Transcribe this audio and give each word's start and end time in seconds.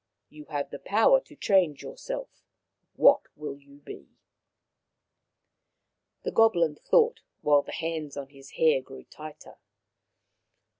You 0.29 0.45
have 0.45 0.71
the 0.71 0.79
power 0.79 1.19
to 1.21 1.35
change 1.35 1.83
yourself. 1.83 2.41
What 2.95 3.21
will 3.37 3.59
you 3.61 3.81
be?" 3.81 4.09
The 6.23 6.31
Goblin 6.31 6.73
thought, 6.75 7.21
while 7.41 7.61
the 7.61 7.71
hands 7.71 8.17
on 8.17 8.29
his 8.29 8.53
hair 8.57 8.81
grew 8.81 9.03
tighter. 9.03 9.59